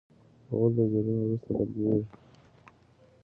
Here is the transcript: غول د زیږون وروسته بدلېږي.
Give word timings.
غول 0.57 0.71
د 0.77 0.79
زیږون 0.91 1.17
وروسته 1.19 1.49
بدلېږي. 1.57 2.05